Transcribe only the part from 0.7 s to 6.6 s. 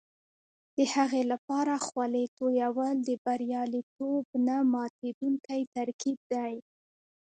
د هغې لپاره خولې تویول د بریالیتوب نه ماتېدونکی ترکیب دی.